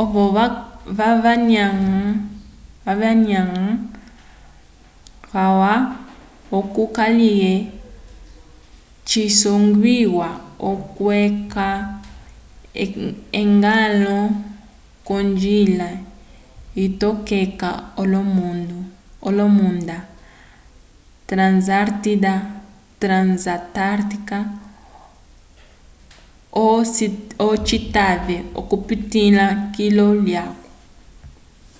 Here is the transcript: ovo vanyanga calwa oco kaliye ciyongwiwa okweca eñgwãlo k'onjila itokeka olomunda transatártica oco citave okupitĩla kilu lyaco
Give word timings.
ovo 0.00 0.22
vanyanga 3.00 3.48
calwa 5.30 5.74
oco 6.58 6.82
kaliye 6.96 7.52
ciyongwiwa 9.08 10.28
okweca 10.70 11.68
eñgwãlo 13.40 14.16
k'onjila 15.06 15.90
itokeka 16.84 17.70
olomunda 19.28 19.98
transatártica 23.00 24.38
oco 27.40 27.46
citave 27.68 28.36
okupitĩla 28.60 29.46
kilu 29.74 30.06
lyaco 30.26 30.66